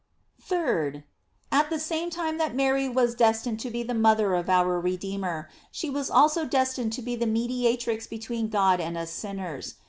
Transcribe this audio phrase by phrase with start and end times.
[0.49, 1.03] 3d.
[1.51, 5.47] At the same time that Mary was destined to be the mother of our Redeemer,
[5.71, 9.75] she was also destined to be the mediatrix between God and us sinners.